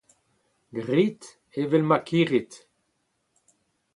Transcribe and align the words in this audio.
Grit 0.77 1.21
evel 1.61 1.83
ma 1.87 1.97
karit! 2.07 2.53